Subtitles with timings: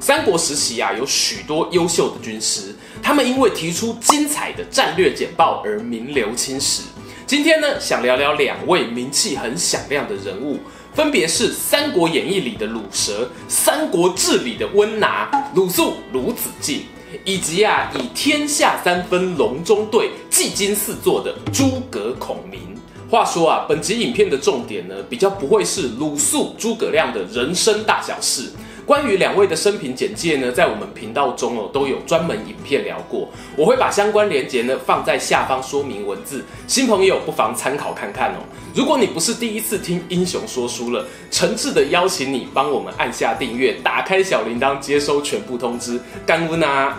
[0.00, 6.82] 三国时期啊，有许多优秀的军师，他们因为提出精彩的战略简报而名留青史。
[7.26, 10.60] 今天呢，想聊聊两位名气很响亮的人物，
[10.94, 16.82] 分别是《三国演义》里的鲁蛇，《三国志》里的温拿，鲁肃、鲁子敬，
[17.24, 22.76] 以及啊，以天下三分隆中对，技惊四座的诸葛孔明。
[23.10, 28.52] 话说啊，本集影片的重点呢，比较不会是鲁肃、诸葛亮的人生大小事。
[28.86, 38.38] 关于两位的生平简介呢，在我们频道中哦都有专门影片聊过，我会把相关连结呢放在下方说明文字，新朋友不妨参考看看哦。
[38.72, 46.96] 如果你不是第一次听英雄说书了，诚挚的邀请你帮我们按下订阅，打开小铃铛，接收全部通知，感恩啊！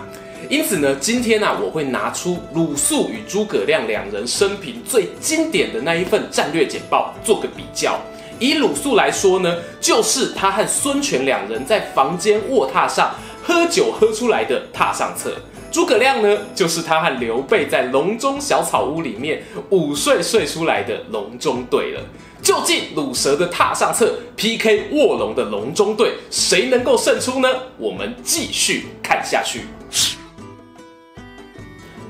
[0.50, 7.98] 因此呢，今天啊，我会拿出鲁肃与诸葛亮两人生平最经典的那一份战略简报做个比较。
[8.38, 15.30] 以鲁肃来说呢，就是他和孙权两人在房间卧榻上喝酒喝出来的榻上策；
[15.72, 22.00] 诸葛亮呢，就是他和刘备在隆中小草屋里面午睡睡出来的隆中对了。
[22.40, 27.48] 究竟鲁蛇的榻上策 PK 卧龙的隆中对，谁能够胜出呢？
[27.76, 29.62] 我们继续看下去。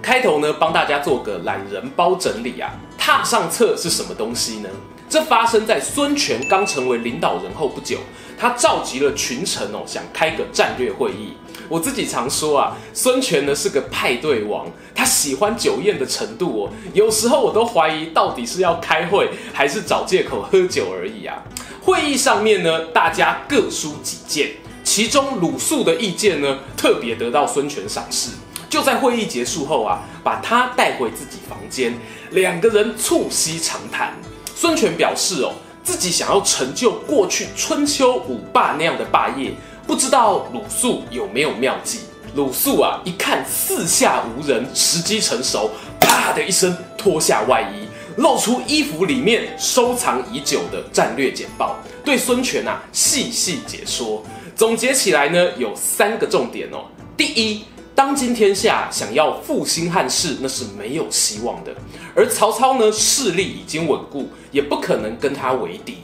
[0.09, 4.69] 开头呢，帮大家做个懒人包整理啊，榻上策是什么东西呢？
[5.06, 7.98] 这发生在孙权刚成为领导人后不久，
[8.39, 11.34] 他召集了群臣哦，想开个战略会议。
[11.69, 21.36] 我自己常说啊，孙权呢是个派对王，他喜欢酒宴的程度哦，有时候我都怀疑到底是要开会还是找借口喝酒而已啊。
[21.83, 24.52] 会议上面呢，大家各抒己见，
[24.83, 28.30] 其中鲁肃的意见呢，特别得到孙权赏识。
[28.68, 31.95] 就在会议结束后啊，把他带回自己房间，
[32.33, 34.12] 两个人促膝长谈。
[34.55, 39.52] 孙权表示哦，自己想要成就过去春秋五霸那样的霸业，
[39.86, 42.01] 不知道鲁肃有没有妙计。
[42.34, 47.89] 鲁肃啊，一看四下无人，时机成熟，啪的一声脱下外衣，
[48.20, 54.23] 露出衣服里面收藏已久的战略简报，对孙权啊细细解说。
[54.55, 56.84] 总结起来呢，有三个重点哦。
[57.17, 57.64] 第一。
[57.98, 61.75] 当今天下想要复兴汉室，那是没有希望的。
[62.14, 65.98] 而曹操呢，势力已经稳固，也不可能跟他为敌。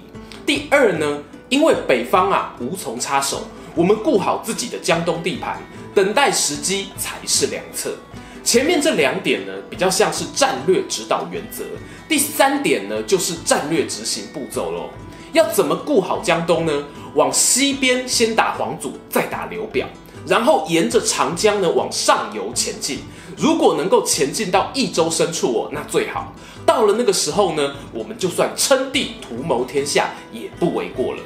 [0.44, 3.46] 第二呢，因为北方啊无从插手，
[3.76, 5.62] 我们顾好自己的江东地盘，
[5.94, 7.94] 等待时机才是良策。
[8.42, 11.62] 前面这两点呢，比较像是战略指导原则。
[12.08, 14.90] 第三点呢，就是战略执行步骤喽。
[15.32, 16.72] 要怎么顾好江东呢？
[17.14, 19.86] 往西边先打黄祖，再打刘表。
[20.26, 23.00] 然后沿着长江呢往上游前进，
[23.36, 26.32] 如果能够前进到益州深处哦，那最好。
[26.64, 31.18] 到了那个时候呢，我们就算称帝图谋天下也不为过了。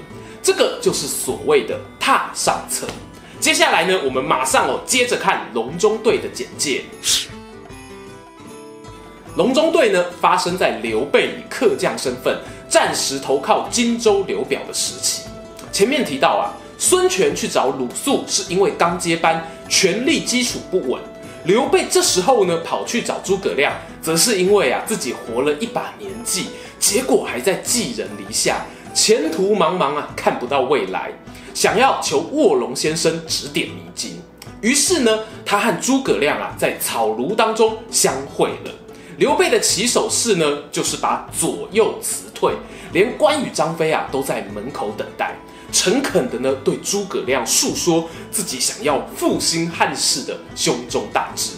[0.42, 2.88] 这个就是所谓的榻上策。
[3.38, 6.82] 接下来呢，我们马上哦接着看隆中对的简介。
[9.36, 12.36] 隆中对呢发生在刘备以客将身份
[12.68, 15.22] 暂时投靠荆州刘表的时期。
[15.70, 16.50] 前面提到啊。
[16.78, 21.02] 孙权去找鲁肃，是因为刚接班，权力基础不稳。
[21.44, 26.46] 刘备这时候呢，跑去找诸葛亮，则是因为啊自己活了一把年纪，
[26.78, 31.10] 结果还在寄人篱下，前途茫茫啊，看不到未来，
[31.52, 34.20] 想要求卧龙先生指点迷津。
[34.60, 38.70] 于是呢，他和诸葛亮啊在草庐当中相会了。
[39.16, 42.52] 刘备的起手式呢，就是把左右辞退，
[42.92, 45.34] 连关羽、张飞啊都在门口等待。
[45.70, 51.50] 诚恳的呢，对诸葛亮诉说自己想要复兴汉室的胸中大志。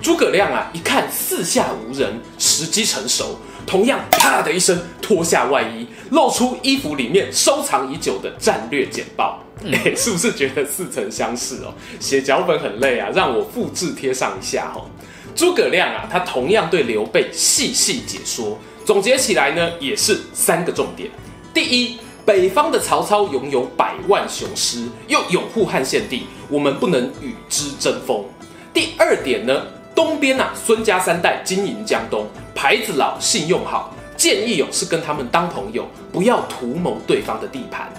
[0.00, 3.36] 诸葛亮啊，一看四下无人，时机成熟，
[3.66, 9.42] 同样啪的一声脱下外衣，露出衣服里面收藏已久的战略简报。
[9.72, 11.74] 哎，是不是觉得似曾相识哦？
[11.98, 14.86] 写脚本很累啊，让我复制贴上一下哈、哦。
[15.34, 21.10] 诸葛亮啊，他同样对刘备细细解说，总结起来呢，也是三个重点。
[21.52, 21.98] 第一。
[22.28, 28.22] 北方的曹操拥有百万雄师，又拥护汉献帝，我们不能与之争锋。
[28.70, 29.62] 第二点呢，
[29.94, 37.90] 东边啊，孙家三代经营江东，牌子老，信用好，建议勇是跟他们当朋友，不要图谋对方的地盘。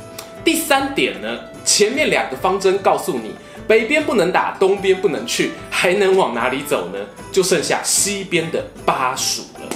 [0.46, 3.32] 第三点呢，前面两个方针告诉你，
[3.68, 7.00] 北边不能打，东边不能去，还能往哪里走呢？
[7.32, 9.68] 就剩下西边的巴蜀了。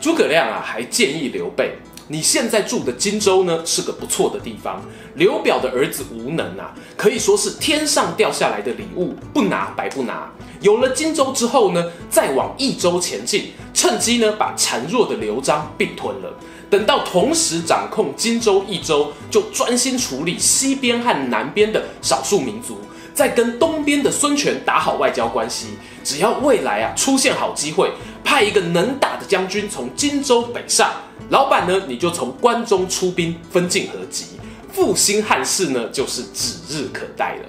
[0.00, 1.76] 诸葛亮啊，还建议刘备。
[2.12, 4.82] 你现在住的荆州呢，是个不错的地方。
[5.14, 10.30] 刘表的儿子无能啊，可以说是天上掉下来的礼物，不拿白不拿。
[10.60, 16.30] 有了荆州之后呢，再往益州前进，趁机呢把孱弱的刘璋并吞了。
[16.68, 22.76] 等到同时掌控荆州、益州，就专心处理西边和南边的少数民族，
[23.14, 25.68] 再跟东边的孙权打好外交关系。
[26.04, 27.90] 只要未来啊出现好机会，
[28.32, 30.90] 派一个能打的将军从荆州北上。
[31.28, 34.24] 老板呢，你就从关中出兵，分进合击，
[34.72, 37.42] 复兴汉室呢，就是指日可待了。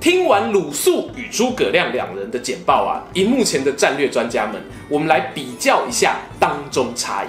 [0.00, 7.28] 听完鲁肃与诸葛亮两人的简报啊，荧幕前的战略专家们，我们来比较一下当中差异。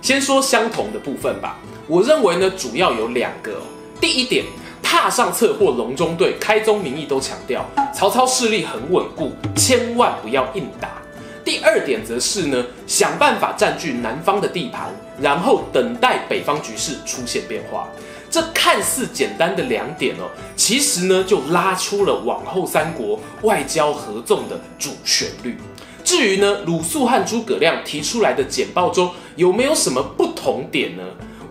[0.00, 3.60] 先说相同的部分吧，我认为呢，主要有两个。
[4.00, 4.46] 第一点，
[4.92, 11.00] 踏上策或隆中对，开宗明义都强调，曹操势力很稳固，千万不要硬打。
[11.42, 17.88] 第二点则是呢，想办法占据南方的地盘，然后等待北方局势出现变化。
[18.30, 25.56] 这看似简单的两点哦，其实呢就拉出了往后三国外交合纵的主旋律。
[26.04, 31.02] 至于呢，鲁肃和诸葛亮提出来的简报中有没有什么不同点呢？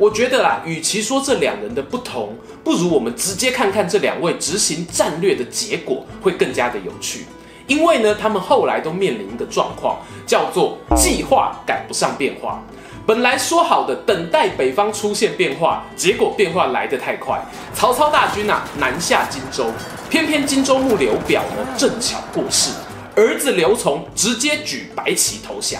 [0.02, 7.28] 我觉得啦，与其说这两人的不同，不如我们直接看看这两位执行战略的结果，会更加的有趣。
[7.68, 12.64] 因为呢，他们后来都面临一个状况，叫做计划赶不上变化。
[13.06, 17.40] 本来说好的等待北方出现变化，结果变化来得太快，
[17.76, 19.68] 曹操大军啊南下荆州，
[20.10, 22.72] 偏偏荆州牧刘表呢正巧过世，
[23.16, 25.80] 儿子刘琮直接举白旗投降。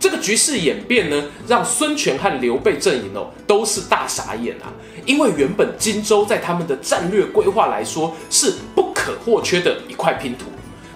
[0.00, 4.72] 这个局势演变呢，让孙权和刘备阵营哦都是大傻眼啊，
[5.04, 10.46] 因为原本荆州在他们的战略规划来说是不可或缺的一块拼图。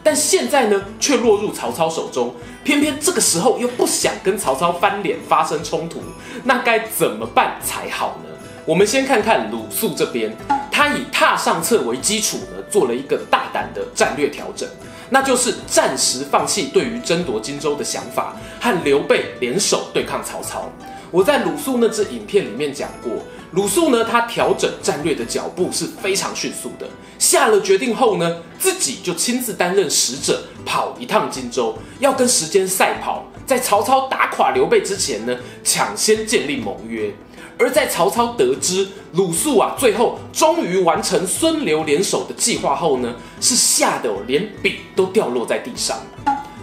[0.02, 6.02] 但现在呢，却落入曹操手中，偏偏这个时候又不想跟曹操翻脸发生冲突，
[6.42, 8.30] 那该怎么办才好呢？
[8.66, 10.34] 我们先看看鲁肃这边，
[10.72, 14.66] 他以踏上策为基础呢，做了一个大胆的战略调整，
[15.10, 20.70] 那就是暂时放弃对于争夺荆州的想法，和刘备联手对抗曹操。
[21.10, 23.12] 我在鲁肃那支影片里面讲过。
[23.52, 26.88] 鲁肃呢，他调整战略的脚步是非常迅速的。
[27.20, 37.12] 下了决定后呢，自己就亲自担任使者，跑一趟荆州，要跟时间赛跑，在曹操打垮刘备之前呢，抢先建立盟约。
[37.58, 45.98] 而在曹操得知鲁肃啊，最后终于完成孙刘联手的计划后呢，是吓得连笔都掉落在地上。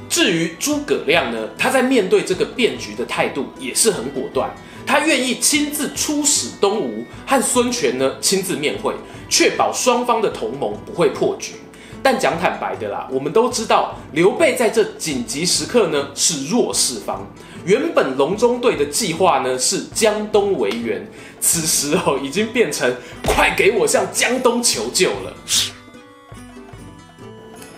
[0.10, 4.54] 至于诸葛亮呢，他在面对这个变局的态度也是很果断。
[4.86, 8.94] 他愿意亲自出使东吴，和孙权呢亲自面会，
[9.30, 11.54] 确保双方的同盟不会破局。
[12.04, 17.26] 但讲坦白的啦，我们都知道刘备在这紧急时刻呢是弱势方。
[17.66, 21.06] 原本隆中对的计划呢是江东为援，
[21.40, 25.34] 此时哦已经变成快给我向江东求救了。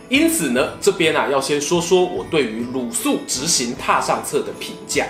[0.09, 5.07] 因此呢，这边啊要先说说我对于鲁肃执行踏上策的评价。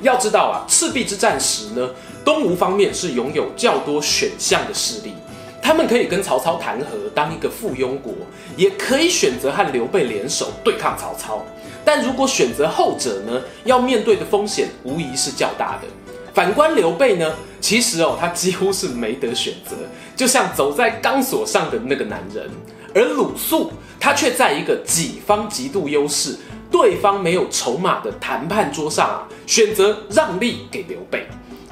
[0.00, 1.90] 要知道啊，赤壁之战时呢，
[2.24, 5.12] 东吴方面是拥有较多选项的势力，
[5.62, 8.12] 他们可以跟曹操谈和，当一个附庸国，
[8.56, 11.44] 也可以选择和刘备联手对抗曹操。
[11.84, 15.88] 但如果选择后者呢，要面对的风险无疑是较大的。
[16.34, 19.74] 反观刘备呢，其实哦，他几乎是没得选择，
[20.14, 22.48] 就像走在钢索上的那个男人。
[22.94, 26.36] 而鲁肃，他却在一个己方极度优势。
[26.70, 31.26] 对方没有筹码的谈判桌上啊，选择让利给刘备。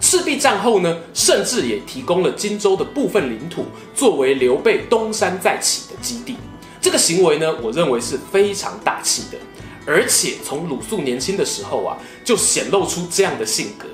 [0.08, 6.36] 赤壁战后呢，甚至也提供了荆州的部分领土，作为刘备东山再起的基地。
[6.80, 9.38] 这个行为呢，我认为是非常大气的。
[9.84, 13.88] 而且从鲁肃年轻的时候啊，就显露出这样的性格。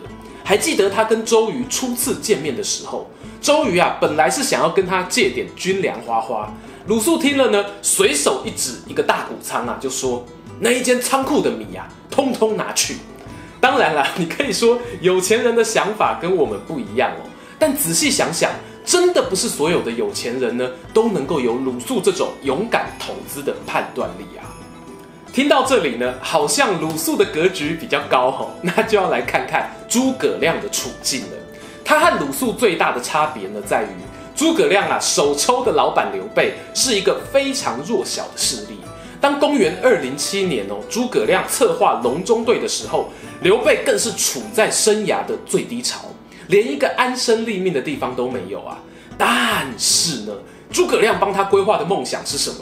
[0.44, 6.52] 还记得他跟周瑜初次见面的时候，周瑜啊，本来是想要跟他借点军粮花花。
[6.88, 10.26] 鲁肃听了呢，随手一指一个大谷仓啊，就说。
[10.60, 12.98] 那一间仓库的米呀、啊，通通拿去。
[13.62, 17.30] 当然了，你可以说有钱人的想法跟我们不一样哦。
[17.60, 18.50] 但仔细想想，
[18.84, 24.42] 真的不是所有的有钱人呢，都能够有鲁肃这种勇敢投资的判断力啊。
[25.32, 31.36] 听到这里呢，好像鲁肃的格局比较高哈、哦，那就要来看看诸葛亮的处境了。
[31.84, 33.86] 他和鲁肃最大的差别呢，在于
[34.34, 38.80] 诸葛亮啊，手抽的老板刘备是一个非常弱小的势力。
[39.22, 43.08] 当公元二零七年哦，诸葛亮策划隆中对的时候，
[43.40, 46.08] 刘备更是处在生涯的最低潮，
[46.48, 48.76] 连一个安身立命的地方都没有啊。
[49.16, 50.32] 但是呢，
[50.72, 52.56] 诸葛亮帮他规划的梦想是什么？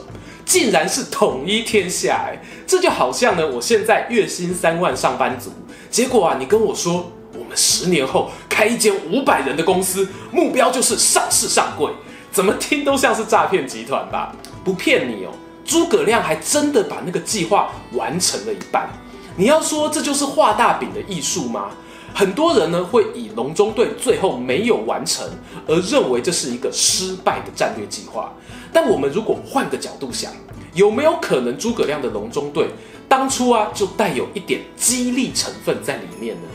[0.44, 2.26] 竟然是统一天下！
[2.26, 5.50] 哎，这就好像呢，我现在月薪三万上班族，
[5.90, 11.88] 结果啊，你跟我说我们十年后开一间五百人的公司，目标就是上市上柜，
[12.30, 14.36] 怎么听都像是诈骗集团吧？
[14.62, 15.30] 不骗你哦，
[15.70, 18.88] 诸葛亮还真的把那个计划完成了一半。
[19.36, 21.70] 你要说这就是画大饼的艺术吗？
[22.12, 25.24] 很多人呢会以隆中对最后没有完成
[25.68, 28.32] 而认为这是一个失败的战略计划。
[28.72, 30.32] 但我们如果换个角度想，
[30.74, 32.66] 有没有可能诸葛亮的隆中对
[33.08, 36.48] 当初啊就带有一点激励成分在里面呢？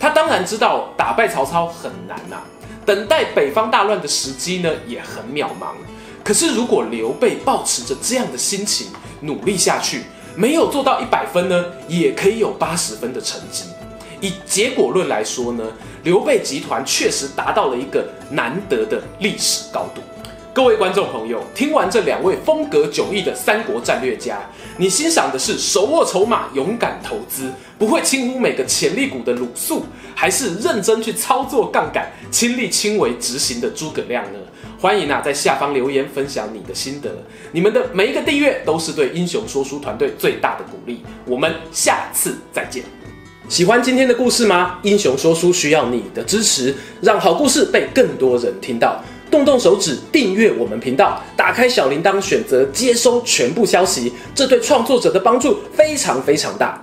[0.00, 2.46] 他当然知道打败曹操很难呐、啊，
[2.86, 5.74] 等待北方大乱的时机呢也很渺茫。
[6.24, 8.86] 可是如果刘备抱持着这样的心情
[9.20, 10.04] 努力下去，
[10.34, 13.64] 没有做到一百分呢，也可以有八十分的成绩。
[14.22, 15.62] 以结果论来说呢，
[16.02, 20.00] 刘备集团确实达到了一个难得的历史高度。
[20.54, 24.40] 各位观众朋友，听完这两位风格迥异的三国战略家，
[24.78, 34.38] 你欣赏的是手握筹码、勇敢投资、不会轻忽每个潜力股的鲁肃，还是认真去操作杠杆、亲力亲为执行的诸葛亮呢？
[34.78, 37.10] 欢迎啊，在下方留言分享你的心得。
[37.52, 41.02] 你们的每一个订阅都是对英雄说书团队最大的鼓励。
[41.26, 42.82] 我们下次再见。
[43.48, 44.78] 喜欢今天的故事吗？
[44.82, 49.02] 英雄说书需要你的支持，让好故事被更多人听到。
[49.30, 56.82] 动动手指订阅我们频道，打开小铃铛，选择接收全部消息，这对创作者的帮助非常非常大。